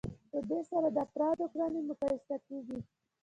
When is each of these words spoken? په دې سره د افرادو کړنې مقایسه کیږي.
په 0.31 0.39
دې 0.49 0.59
سره 0.69 0.87
د 0.95 0.97
افرادو 1.07 1.45
کړنې 1.53 1.81
مقایسه 1.89 2.35
کیږي. 2.47 2.79